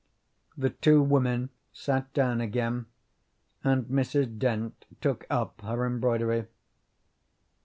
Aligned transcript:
The 0.57 0.71
two 0.71 0.99
women 1.03 1.51
sat 1.73 2.11
down 2.15 2.41
again, 2.41 2.87
and 3.63 3.85
Mrs. 3.85 4.39
Dent 4.39 4.83
took 4.99 5.27
up 5.29 5.61
her 5.61 5.85
embroidery. 5.85 6.47